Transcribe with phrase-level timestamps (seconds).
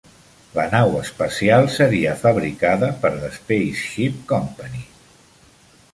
[0.53, 4.85] La nau espacial seria fabricada per The Spaceship Company.